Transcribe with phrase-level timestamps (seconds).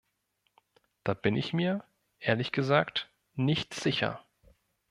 [1.03, 1.83] Da bin ich mir,
[2.17, 4.25] ehrlich gesagt, nicht sicher.